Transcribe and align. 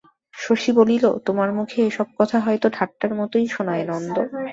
শশী 0.33 0.71
বলিল, 0.71 1.05
তোমার 1.25 1.49
মুখে 1.57 1.79
এসব 1.85 2.07
কথা 2.19 2.37
হয়তো 2.39 2.67
ঠাট্টার 2.69 3.11
মতোই 3.19 3.45
শোনায় 3.47 3.85
নন্দ। 3.87 4.15